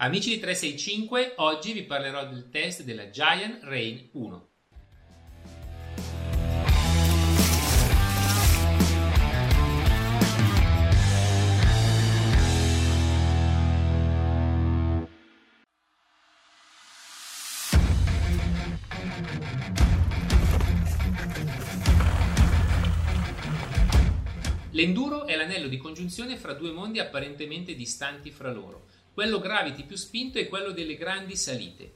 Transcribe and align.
Amici 0.00 0.30
di 0.30 0.38
365, 0.38 1.32
oggi 1.38 1.72
vi 1.72 1.82
parlerò 1.82 2.24
del 2.28 2.50
test 2.50 2.84
della 2.84 3.10
Giant 3.10 3.64
Rain 3.64 4.10
1. 4.12 4.48
L'enduro 24.70 25.26
è 25.26 25.34
l'anello 25.34 25.66
di 25.66 25.76
congiunzione 25.76 26.36
fra 26.36 26.52
due 26.52 26.70
mondi 26.70 27.00
apparentemente 27.00 27.74
distanti 27.74 28.30
fra 28.30 28.52
loro 28.52 28.86
quello 29.18 29.40
gravity 29.40 29.82
più 29.82 29.96
spinto 29.96 30.38
è 30.38 30.46
quello 30.46 30.70
delle 30.70 30.94
grandi 30.94 31.34
salite. 31.34 31.90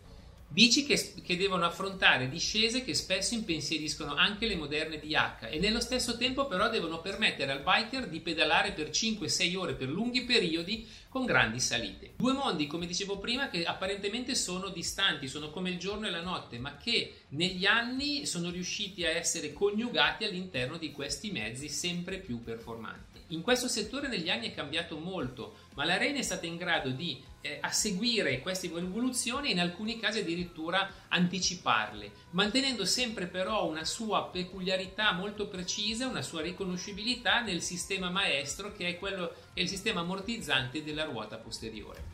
Bici 0.52 0.84
che, 0.84 1.14
che, 1.24 1.38
devono 1.38 1.64
affrontare 1.64 2.28
discese 2.28 2.84
che 2.84 2.92
spesso 2.92 3.32
impensieriscono 3.32 4.14
anche 4.14 4.46
le 4.46 4.54
moderne 4.54 4.98
DH 4.98 5.48
e 5.50 5.58
nello 5.58 5.80
stesso 5.80 6.18
tempo 6.18 6.46
però 6.46 6.68
devono 6.68 7.00
permettere 7.00 7.52
al 7.52 7.62
biker 7.62 8.06
di 8.06 8.20
pedalare 8.20 8.72
per 8.72 8.90
5-6 8.90 9.56
ore 9.56 9.72
per 9.72 9.88
lunghi 9.88 10.24
periodi 10.24 10.86
con 11.08 11.24
grandi 11.24 11.58
salite. 11.58 12.12
Due 12.16 12.34
mondi, 12.34 12.66
come 12.66 12.86
dicevo 12.86 13.18
prima, 13.18 13.48
che 13.48 13.64
apparentemente 13.64 14.34
sono 14.34 14.68
distanti, 14.68 15.26
sono 15.26 15.48
come 15.48 15.70
il 15.70 15.78
giorno 15.78 16.06
e 16.06 16.10
la 16.10 16.20
notte, 16.20 16.58
ma 16.58 16.76
che 16.76 17.20
negli 17.28 17.64
anni 17.64 18.26
sono 18.26 18.50
riusciti 18.50 19.06
a 19.06 19.10
essere 19.10 19.54
coniugati 19.54 20.24
all'interno 20.24 20.76
di 20.76 20.92
questi 20.92 21.30
mezzi 21.30 21.70
sempre 21.70 22.18
più 22.18 22.42
performanti. 22.42 23.20
In 23.28 23.40
questo 23.40 23.68
settore 23.68 24.08
negli 24.08 24.28
anni 24.28 24.50
è 24.50 24.54
cambiato 24.54 24.98
molto, 24.98 25.56
ma 25.74 25.86
la 25.86 25.96
Rain 25.96 26.16
è 26.16 26.22
stata 26.22 26.44
in 26.44 26.58
grado 26.58 26.90
di 26.90 27.22
eh, 27.42 27.58
a 27.60 27.70
seguire 27.70 28.40
queste 28.40 28.66
evoluzioni 28.66 29.48
e 29.48 29.52
in 29.52 29.60
alcuni 29.60 29.98
casi 29.98 30.20
addirittura 30.20 30.90
anticiparle, 31.08 32.10
mantenendo 32.30 32.84
sempre 32.86 33.26
però 33.26 33.68
una 33.68 33.84
sua 33.84 34.24
peculiarità 34.28 35.12
molto 35.12 35.48
precisa, 35.48 36.06
una 36.06 36.22
sua 36.22 36.40
riconoscibilità 36.40 37.40
nel 37.40 37.60
sistema 37.60 38.08
maestro 38.08 38.72
che 38.72 38.88
è, 38.88 38.98
quello, 38.98 39.34
è 39.52 39.60
il 39.60 39.68
sistema 39.68 40.00
ammortizzante 40.00 40.82
della 40.82 41.04
ruota 41.04 41.36
posteriore. 41.36 42.11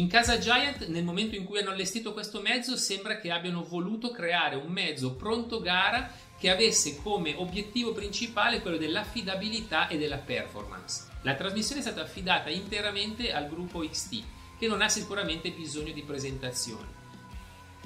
In 0.00 0.08
casa 0.08 0.38
Giant, 0.38 0.86
nel 0.86 1.04
momento 1.04 1.36
in 1.36 1.44
cui 1.44 1.58
hanno 1.58 1.72
allestito 1.72 2.14
questo 2.14 2.40
mezzo, 2.40 2.74
sembra 2.74 3.18
che 3.18 3.30
abbiano 3.30 3.62
voluto 3.62 4.10
creare 4.10 4.56
un 4.56 4.72
mezzo 4.72 5.12
pronto 5.12 5.60
gara 5.60 6.10
che 6.38 6.48
avesse 6.48 6.96
come 7.02 7.34
obiettivo 7.36 7.92
principale 7.92 8.62
quello 8.62 8.78
dell'affidabilità 8.78 9.88
e 9.88 9.98
della 9.98 10.16
performance. 10.16 11.06
La 11.20 11.34
trasmissione 11.34 11.82
è 11.82 11.84
stata 11.84 12.00
affidata 12.00 12.48
interamente 12.48 13.30
al 13.30 13.46
gruppo 13.46 13.80
XT, 13.80 14.22
che 14.58 14.66
non 14.66 14.80
ha 14.80 14.88
sicuramente 14.88 15.50
bisogno 15.50 15.92
di 15.92 16.02
presentazioni. 16.02 16.88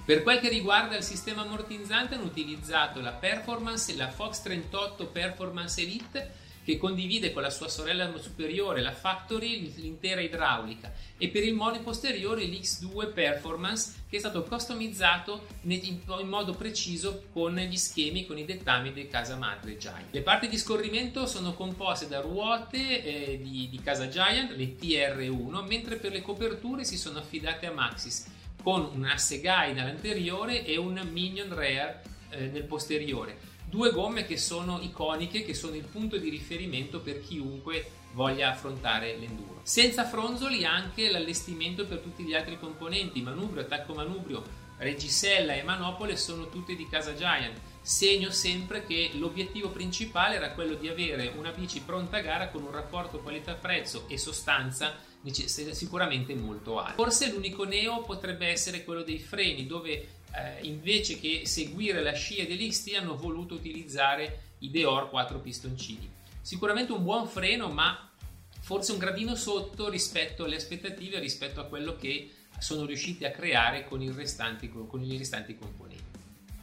Per 0.04 0.22
quel 0.22 0.38
che 0.38 0.50
riguarda 0.50 0.96
il 0.96 1.02
sistema 1.02 1.42
ammortizzante 1.42 2.14
hanno 2.14 2.26
utilizzato 2.26 3.00
la 3.00 3.10
Performance 3.10 3.92
la 3.96 4.08
Fox 4.08 4.40
38 4.42 5.06
Performance 5.06 5.80
Elite 5.80 6.42
che 6.64 6.78
condivide 6.78 7.32
con 7.32 7.42
la 7.42 7.50
sua 7.50 7.68
sorella 7.68 8.10
superiore 8.18 8.80
la 8.80 8.92
Factory 8.92 9.72
l'intera 9.74 10.20
idraulica 10.20 10.92
e 11.18 11.28
per 11.28 11.44
il 11.44 11.54
mono 11.54 11.78
posteriore 11.80 12.44
l'X2 12.44 13.12
Performance 13.12 13.92
che 14.08 14.16
è 14.16 14.18
stato 14.18 14.42
customizzato 14.44 15.46
in 15.62 16.00
modo 16.24 16.54
preciso 16.54 17.24
con 17.32 17.54
gli 17.54 17.76
schemi, 17.76 18.26
con 18.26 18.38
i 18.38 18.44
dettami 18.44 18.92
di 18.92 19.08
casa 19.08 19.36
madre 19.36 19.76
Giant. 19.76 20.06
Le 20.10 20.22
parti 20.22 20.48
di 20.48 20.56
scorrimento 20.56 21.26
sono 21.26 21.52
composte 21.52 22.08
da 22.08 22.20
ruote 22.20 23.04
eh, 23.04 23.40
di, 23.42 23.68
di 23.70 23.80
casa 23.82 24.08
Giant, 24.08 24.52
le 24.52 24.76
TR1, 24.76 25.66
mentre 25.66 25.96
per 25.96 26.12
le 26.12 26.22
coperture 26.22 26.84
si 26.84 26.96
sono 26.96 27.18
affidate 27.18 27.66
a 27.66 27.72
Maxis 27.72 28.26
con 28.62 28.88
un 28.94 29.04
asse 29.04 29.40
guide 29.40 29.80
all'anteriore 29.80 30.64
e 30.64 30.78
un 30.78 30.98
Minion 31.12 31.54
Rare 31.54 32.02
eh, 32.30 32.46
nel 32.46 32.64
posteriore 32.64 33.52
due 33.74 33.90
gomme 33.90 34.24
che 34.24 34.38
sono 34.38 34.78
iconiche, 34.80 35.44
che 35.44 35.52
sono 35.52 35.74
il 35.74 35.82
punto 35.82 36.16
di 36.16 36.28
riferimento 36.28 37.00
per 37.00 37.20
chiunque 37.20 37.90
voglia 38.12 38.50
affrontare 38.50 39.16
l'enduro. 39.16 39.62
Senza 39.64 40.06
fronzoli 40.06 40.64
anche 40.64 41.10
l'allestimento 41.10 41.84
per 41.84 41.98
tutti 41.98 42.22
gli 42.22 42.34
altri 42.34 42.56
componenti, 42.56 43.20
manubrio, 43.20 43.62
attacco 43.62 43.92
manubrio, 43.92 44.44
reggisella 44.78 45.54
e 45.54 45.64
manopole 45.64 46.16
sono 46.16 46.48
tutte 46.48 46.76
di 46.76 46.88
casa 46.88 47.16
Giant. 47.16 47.58
Segno 47.82 48.30
sempre 48.30 48.86
che 48.86 49.10
l'obiettivo 49.14 49.70
principale 49.70 50.36
era 50.36 50.52
quello 50.52 50.74
di 50.74 50.88
avere 50.88 51.32
una 51.36 51.50
bici 51.50 51.80
pronta 51.80 52.18
a 52.18 52.20
gara 52.20 52.48
con 52.50 52.62
un 52.62 52.70
rapporto 52.70 53.18
qualità-prezzo 53.18 54.04
e 54.06 54.16
sostanza 54.18 54.94
sicuramente 55.72 56.34
molto 56.36 56.78
alto. 56.78 57.02
Forse 57.02 57.30
l'unico 57.30 57.64
neo 57.64 58.02
potrebbe 58.02 58.46
essere 58.46 58.84
quello 58.84 59.02
dei 59.02 59.18
freni, 59.18 59.66
dove 59.66 60.06
eh, 60.36 60.66
invece 60.66 61.18
che 61.18 61.42
seguire 61.44 62.02
la 62.02 62.12
scia 62.12 62.44
dell'XT 62.44 62.94
hanno 62.94 63.16
voluto 63.16 63.54
utilizzare 63.54 64.54
i 64.58 64.70
Deor 64.70 65.10
4 65.10 65.40
pistoncini. 65.40 66.10
Sicuramente 66.40 66.92
un 66.92 67.02
buon 67.02 67.26
freno, 67.26 67.68
ma 67.68 68.10
forse 68.60 68.92
un 68.92 68.98
gradino 68.98 69.34
sotto 69.34 69.88
rispetto 69.88 70.44
alle 70.44 70.56
aspettative, 70.56 71.18
rispetto 71.18 71.60
a 71.60 71.64
quello 71.64 71.96
che 71.96 72.30
sono 72.58 72.84
riusciti 72.84 73.24
a 73.24 73.30
creare 73.30 73.84
con, 73.84 74.14
restanti, 74.14 74.70
con 74.70 75.02
i 75.02 75.16
restanti 75.16 75.56
componenti. 75.56 76.02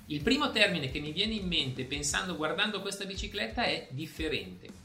Il 0.08 0.22
primo 0.22 0.52
termine 0.52 0.92
che 0.92 1.00
mi 1.00 1.12
viene 1.12 1.36
in 1.36 1.48
mente 1.48 1.86
pensando, 1.86 2.36
guardando 2.36 2.82
questa 2.82 3.06
bicicletta 3.06 3.64
è 3.64 3.88
differente. 3.92 4.81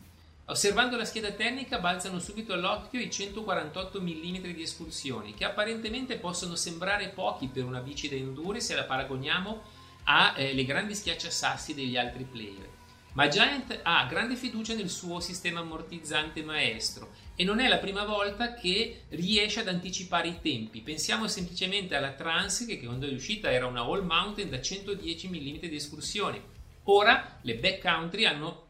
Osservando 0.48 0.96
la 0.96 1.04
scheda 1.04 1.32
tecnica 1.32 1.80
balzano 1.80 2.20
subito 2.20 2.52
all'occhio 2.52 3.00
i 3.00 3.10
148 3.10 4.00
mm 4.00 4.52
di 4.52 4.62
escursioni, 4.62 5.34
che 5.34 5.44
apparentemente 5.44 6.18
possono 6.18 6.54
sembrare 6.54 7.08
pochi 7.08 7.48
per 7.48 7.64
una 7.64 7.80
bici 7.80 8.08
da 8.08 8.14
enduro 8.14 8.60
se 8.60 8.76
la 8.76 8.84
paragoniamo 8.84 9.62
alle 10.04 10.50
eh, 10.52 10.64
grandi 10.64 10.94
schiacciasassi 10.94 11.74
degli 11.74 11.96
altri 11.96 12.22
player. 12.22 12.68
Ma 13.14 13.26
Giant 13.26 13.80
ha 13.82 14.06
grande 14.06 14.36
fiducia 14.36 14.74
nel 14.74 14.88
suo 14.88 15.18
sistema 15.18 15.60
ammortizzante 15.60 16.44
maestro 16.44 17.10
e 17.34 17.42
non 17.42 17.58
è 17.58 17.66
la 17.66 17.78
prima 17.78 18.04
volta 18.04 18.54
che 18.54 19.04
riesce 19.08 19.60
ad 19.60 19.68
anticipare 19.68 20.28
i 20.28 20.40
tempi. 20.40 20.80
Pensiamo 20.80 21.26
semplicemente 21.26 21.96
alla 21.96 22.12
Trans 22.12 22.66
che 22.66 22.78
quando 22.78 23.08
è 23.08 23.12
uscita 23.12 23.50
era 23.50 23.66
una 23.66 23.80
all 23.80 24.04
mountain 24.04 24.48
da 24.48 24.60
110 24.60 25.28
mm 25.28 25.58
di 25.60 25.74
escursione. 25.74 26.54
Ora 26.84 27.38
le 27.40 27.56
backcountry 27.56 28.26
hanno 28.26 28.65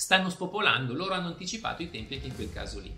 stanno 0.00 0.30
spopolando, 0.30 0.94
loro 0.94 1.14
hanno 1.14 1.26
anticipato 1.26 1.82
i 1.82 1.90
tempi 1.90 2.14
anche 2.14 2.28
in 2.28 2.34
quel 2.36 2.52
caso 2.52 2.78
lì. 2.78 2.94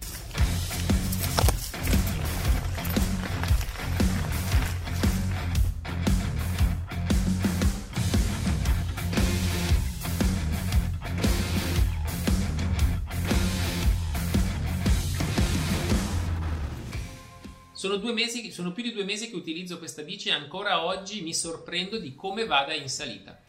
Sono, 17.73 17.99
mesi, 18.13 18.53
sono 18.53 18.73
più 18.73 18.83
di 18.83 18.93
due 18.93 19.05
mesi 19.05 19.31
che 19.31 19.37
utilizzo 19.37 19.79
questa 19.79 20.03
bici 20.03 20.29
e 20.29 20.33
ancora 20.33 20.85
oggi 20.85 21.23
mi 21.23 21.33
sorprendo 21.33 21.99
di 21.99 22.15
come 22.15 22.45
vada 22.45 22.75
in 22.75 22.91
salita. 22.91 23.41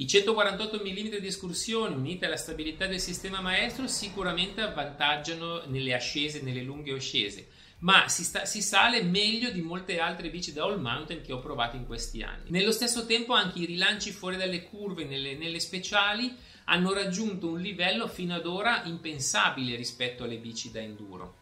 I 0.00 0.06
148 0.06 0.80
mm 0.82 1.18
di 1.18 1.26
escursione 1.26 1.94
unite 1.94 2.24
alla 2.24 2.38
stabilità 2.38 2.86
del 2.86 3.00
sistema 3.00 3.42
maestro 3.42 3.86
sicuramente 3.86 4.62
avvantaggiano 4.62 5.64
nelle 5.66 5.92
ascese, 5.92 6.40
nelle 6.40 6.62
lunghe 6.62 6.94
ascese, 6.94 7.48
ma 7.80 8.08
si, 8.08 8.24
sta, 8.24 8.46
si, 8.46 8.62
sale 8.62 9.02
meglio 9.02 9.50
di 9.50 9.60
molte 9.60 9.98
altre 9.98 10.30
bici 10.30 10.54
da 10.54 10.64
all 10.64 10.80
mountain 10.80 11.20
che 11.20 11.34
ho 11.34 11.38
provato 11.38 11.76
in 11.76 11.84
questi 11.84 12.22
anni. 12.22 12.48
Nello 12.48 12.72
stesso 12.72 13.04
tempo 13.04 13.34
anche 13.34 13.58
i 13.58 13.66
rilanci 13.66 14.10
fuori 14.10 14.38
dalle 14.38 14.62
curve 14.62 15.04
nelle, 15.04 15.36
nelle 15.36 15.60
speciali 15.60 16.34
hanno 16.64 16.94
raggiunto 16.94 17.48
un 17.48 17.60
livello 17.60 18.08
fino 18.08 18.34
ad 18.34 18.46
ora 18.46 18.84
impensabile 18.84 19.76
rispetto 19.76 20.24
alle 20.24 20.38
bici 20.38 20.70
da 20.70 20.80
enduro. 20.80 21.39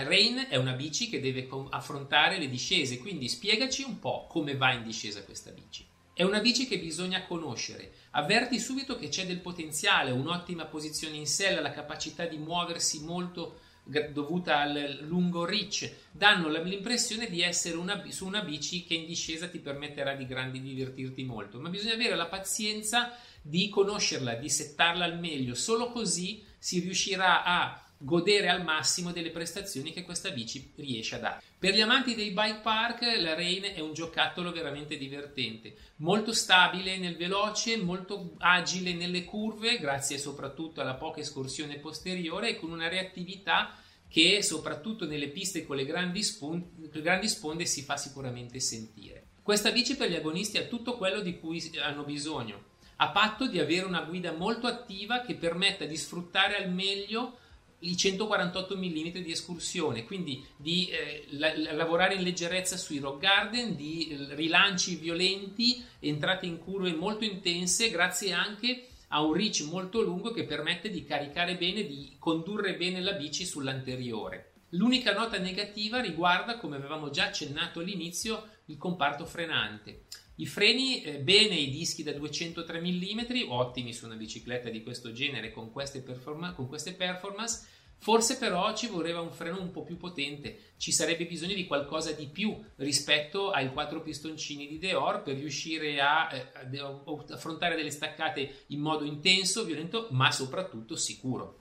La 0.00 0.08
Rain 0.08 0.46
è 0.48 0.56
una 0.56 0.72
bici 0.72 1.10
che 1.10 1.20
deve 1.20 1.46
affrontare 1.68 2.38
le 2.38 2.48
discese, 2.48 2.96
quindi 2.96 3.28
spiegaci 3.28 3.82
un 3.82 3.98
po' 3.98 4.26
come 4.30 4.56
va 4.56 4.72
in 4.72 4.82
discesa 4.82 5.22
questa 5.22 5.50
bici. 5.50 5.84
È 6.14 6.22
una 6.22 6.40
bici 6.40 6.66
che 6.66 6.78
bisogna 6.78 7.26
conoscere. 7.26 7.92
Avverti 8.12 8.58
subito 8.58 8.96
che 8.96 9.08
c'è 9.08 9.26
del 9.26 9.40
potenziale, 9.40 10.10
un'ottima 10.10 10.64
posizione 10.64 11.16
in 11.16 11.26
sella, 11.26 11.60
la 11.60 11.72
capacità 11.72 12.24
di 12.24 12.38
muoversi 12.38 13.02
molto 13.04 13.60
dovuta 13.84 14.60
al 14.60 15.00
lungo 15.02 15.44
reach, 15.44 15.92
danno 16.10 16.48
l'impressione 16.48 17.28
di 17.28 17.42
essere 17.42 17.76
una, 17.76 18.02
su 18.08 18.26
una 18.26 18.40
bici 18.40 18.84
che 18.84 18.94
in 18.94 19.04
discesa 19.04 19.48
ti 19.48 19.58
permetterà 19.58 20.14
di, 20.14 20.26
grandi, 20.26 20.62
divertirti 20.62 21.24
molto, 21.24 21.60
ma 21.60 21.68
bisogna 21.68 21.94
avere 21.94 22.16
la 22.16 22.26
pazienza 22.26 23.14
di 23.42 23.68
conoscerla, 23.68 24.34
di 24.34 24.48
settarla 24.48 25.04
al 25.04 25.18
meglio, 25.18 25.54
solo 25.54 25.90
così 25.90 26.42
si 26.56 26.80
riuscirà 26.80 27.44
a 27.44 27.84
godere 28.02 28.48
al 28.48 28.64
massimo 28.64 29.12
delle 29.12 29.30
prestazioni 29.30 29.92
che 29.92 30.04
questa 30.04 30.30
bici 30.30 30.72
riesce 30.76 31.16
a 31.16 31.18
dare. 31.18 31.42
Per 31.58 31.74
gli 31.74 31.80
amanti 31.82 32.14
dei 32.14 32.30
bike 32.30 32.60
park, 32.62 33.02
la 33.18 33.34
Rain 33.34 33.64
è 33.74 33.80
un 33.80 33.92
giocattolo 33.92 34.52
veramente 34.52 34.96
divertente, 34.96 35.76
molto 35.96 36.32
stabile 36.32 36.96
nel 36.96 37.16
veloce, 37.16 37.76
molto 37.76 38.36
agile 38.38 38.94
nelle 38.94 39.24
curve, 39.24 39.78
grazie 39.78 40.16
soprattutto 40.16 40.80
alla 40.80 40.94
poca 40.94 41.20
escursione 41.20 41.76
posteriore 41.76 42.50
e 42.50 42.56
con 42.56 42.70
una 42.70 42.88
reattività 42.88 43.76
che 44.08 44.42
soprattutto 44.42 45.06
nelle 45.06 45.28
piste 45.28 45.66
con 45.66 45.76
le 45.76 45.84
grandi, 45.84 46.22
spon- 46.22 46.88
grandi 46.90 47.28
sponde 47.28 47.66
si 47.66 47.82
fa 47.82 47.98
sicuramente 47.98 48.58
sentire. 48.58 49.26
Questa 49.42 49.70
bici 49.70 49.96
per 49.96 50.10
gli 50.10 50.16
agonisti 50.16 50.56
ha 50.56 50.64
tutto 50.64 50.96
quello 50.96 51.20
di 51.20 51.38
cui 51.38 51.62
hanno 51.82 52.04
bisogno, 52.04 52.68
a 52.96 53.10
patto 53.10 53.46
di 53.46 53.58
avere 53.58 53.84
una 53.84 54.02
guida 54.02 54.32
molto 54.32 54.66
attiva 54.66 55.20
che 55.20 55.34
permetta 55.34 55.84
di 55.84 55.96
sfruttare 55.96 56.56
al 56.56 56.72
meglio 56.72 57.38
i 57.80 57.96
148 57.96 58.76
mm 58.76 59.08
di 59.22 59.30
escursione, 59.30 60.04
quindi 60.04 60.44
di 60.56 60.88
eh, 60.88 61.26
la, 61.30 61.52
lavorare 61.72 62.14
in 62.14 62.22
leggerezza 62.22 62.76
sui 62.76 62.98
rock 62.98 63.20
garden, 63.20 63.76
di 63.76 64.08
eh, 64.08 64.34
rilanci 64.34 64.96
violenti, 64.96 65.82
entrate 65.98 66.46
in 66.46 66.58
curve 66.58 66.92
molto 66.92 67.24
intense, 67.24 67.90
grazie 67.90 68.32
anche 68.32 68.86
a 69.08 69.22
un 69.22 69.32
reach 69.32 69.62
molto 69.62 70.02
lungo 70.02 70.30
che 70.30 70.44
permette 70.44 70.90
di 70.90 71.04
caricare 71.04 71.56
bene, 71.56 71.84
di 71.84 72.14
condurre 72.18 72.76
bene 72.76 73.00
la 73.00 73.12
bici 73.12 73.44
sull'anteriore. 73.44 74.52
L'unica 74.74 75.12
nota 75.12 75.38
negativa 75.38 76.00
riguarda, 76.00 76.58
come 76.58 76.76
avevamo 76.76 77.10
già 77.10 77.24
accennato 77.24 77.80
all'inizio, 77.80 78.48
il 78.66 78.76
comparto 78.76 79.26
frenante. 79.26 80.04
I 80.40 80.46
freni, 80.46 81.02
eh, 81.02 81.18
bene 81.18 81.54
i 81.54 81.70
dischi 81.70 82.02
da 82.02 82.12
203 82.12 82.80
mm, 82.80 83.50
ottimi 83.50 83.92
su 83.92 84.06
una 84.06 84.14
bicicletta 84.14 84.70
di 84.70 84.82
questo 84.82 85.12
genere 85.12 85.52
con 85.52 85.70
queste, 85.70 86.00
performa- 86.00 86.54
con 86.54 86.66
queste 86.66 86.94
performance. 86.94 87.66
Forse 87.98 88.38
però 88.38 88.74
ci 88.74 88.86
voleva 88.86 89.20
un 89.20 89.30
freno 89.30 89.60
un 89.60 89.70
po' 89.70 89.82
più 89.82 89.98
potente, 89.98 90.72
ci 90.78 90.92
sarebbe 90.92 91.26
bisogno 91.26 91.52
di 91.52 91.66
qualcosa 91.66 92.12
di 92.12 92.26
più 92.28 92.58
rispetto 92.76 93.50
ai 93.50 93.70
quattro 93.70 94.00
pistoncini 94.00 94.66
di 94.66 94.78
Deor 94.78 95.22
per 95.22 95.36
riuscire 95.36 96.00
a, 96.00 96.32
eh, 96.32 96.78
a 96.78 97.02
affrontare 97.34 97.76
delle 97.76 97.90
staccate 97.90 98.64
in 98.68 98.80
modo 98.80 99.04
intenso, 99.04 99.64
violento, 99.66 100.08
ma 100.12 100.32
soprattutto 100.32 100.96
sicuro. 100.96 101.58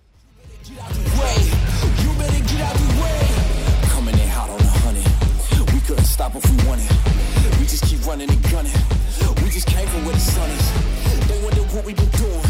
couldn't 6.70 6.99
running 8.10 8.32
and 8.32 8.44
gunning. 8.50 8.74
We 9.44 9.50
just 9.52 9.68
came 9.68 9.88
from 9.88 10.04
where 10.06 10.16
the 10.16 10.26
sun 10.36 10.50
is. 10.50 10.68
They 11.30 11.40
wonder 11.44 11.62
what 11.76 11.86
we 11.86 11.94
been 11.94 12.10
doing. 12.18 12.50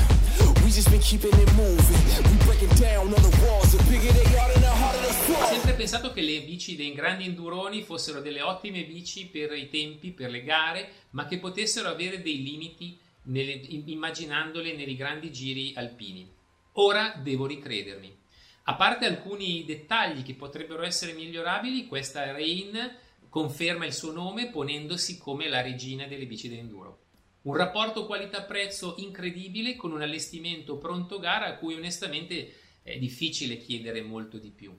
We 0.64 0.72
just 0.72 0.90
been 0.90 1.02
keeping 1.02 1.36
it 1.36 1.52
moving. 1.54 2.04
We 2.30 2.36
breaking 2.48 2.74
down 2.80 3.12
on 3.12 3.22
the 3.28 3.34
walls. 3.44 3.76
The 3.76 3.84
bigger 3.92 4.14
they 4.14 4.28
are, 4.40 4.54
the 4.56 4.72
harder 4.82 5.02
they 5.04 5.12
fall. 5.28 5.44
Ho 5.44 5.52
sempre 5.52 5.74
pensato 5.74 6.14
che 6.14 6.22
le 6.22 6.40
bici 6.44 6.78
dei 6.78 6.94
grandi 6.94 7.26
enduroni 7.26 7.84
fossero 7.84 8.22
delle 8.22 8.42
ottime 8.42 8.86
bici 8.86 9.26
per 9.26 9.52
i 9.52 9.70
tempi, 9.70 10.12
per 10.12 10.30
le 10.30 10.44
gare, 10.44 10.90
ma 11.10 11.28
che 11.28 11.40
potessero 11.40 11.90
avere 11.90 12.22
dei 12.22 12.42
limiti 12.42 12.98
nelle, 13.24 13.60
immaginandole 13.86 14.74
nei 14.74 14.96
grandi 14.96 15.30
giri 15.30 15.74
alpini. 15.76 16.26
Ora 16.74 17.20
devo 17.22 17.46
ricredermi. 17.46 18.16
A 18.64 18.76
parte 18.76 19.06
alcuni 19.06 19.66
dettagli 19.66 20.24
che 20.24 20.36
potrebbero 20.36 20.84
essere 20.84 21.12
migliorabili, 21.12 21.88
questa 21.88 22.32
Rain 22.32 22.96
conferma 23.30 23.86
il 23.86 23.94
suo 23.94 24.12
nome 24.12 24.50
ponendosi 24.50 25.18
come 25.18 25.48
la 25.48 25.62
regina 25.62 26.08
delle 26.08 26.26
bici 26.26 26.50
d'enduro. 26.50 27.04
Un 27.42 27.56
rapporto 27.56 28.06
qualità-prezzo 28.06 28.96
incredibile 28.98 29.76
con 29.76 29.92
un 29.92 30.02
allestimento 30.02 30.78
pronto 30.78 31.20
gara 31.20 31.46
a 31.46 31.56
cui 31.56 31.76
onestamente 31.76 32.54
è 32.84 32.98
difficile 32.98 33.58
chiedere 33.58 34.02
molto 34.02 34.38
di 34.38 34.50
più. 34.50 34.78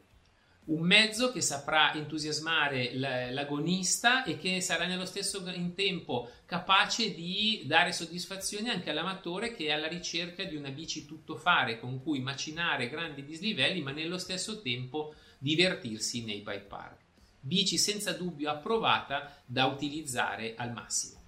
Un 0.62 0.82
mezzo 0.82 1.32
che 1.32 1.40
saprà 1.40 1.94
entusiasmare 1.94 2.94
l'agonista 2.94 4.24
e 4.24 4.36
che 4.36 4.60
sarà 4.60 4.84
nello 4.84 5.06
stesso 5.06 5.42
tempo 5.74 6.30
capace 6.44 7.14
di 7.14 7.62
dare 7.64 7.92
soddisfazione 7.92 8.70
anche 8.70 8.90
all'amatore 8.90 9.54
che 9.54 9.66
è 9.66 9.70
alla 9.70 9.88
ricerca 9.88 10.44
di 10.44 10.54
una 10.54 10.70
bici 10.70 11.06
tuttofare 11.06 11.80
con 11.80 12.02
cui 12.02 12.20
macinare 12.20 12.90
grandi 12.90 13.24
dislivelli 13.24 13.80
ma 13.80 13.90
nello 13.90 14.18
stesso 14.18 14.60
tempo 14.60 15.14
divertirsi 15.38 16.24
nei 16.24 16.40
bike 16.40 16.66
park 16.68 17.08
bici 17.40 17.78
senza 17.78 18.12
dubbio 18.12 18.50
approvata 18.50 19.42
da 19.44 19.66
utilizzare 19.66 20.54
al 20.56 20.72
massimo. 20.72 21.19